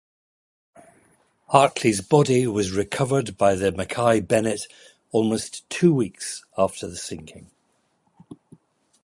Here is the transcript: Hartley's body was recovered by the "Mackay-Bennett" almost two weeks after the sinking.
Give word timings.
Hartley's 1.49 2.01
body 2.01 2.47
was 2.47 2.71
recovered 2.71 3.37
by 3.37 3.53
the 3.53 3.71
"Mackay-Bennett" 3.71 4.65
almost 5.11 5.69
two 5.69 5.93
weeks 5.93 6.43
after 6.57 6.87
the 6.87 6.97
sinking. 6.97 7.51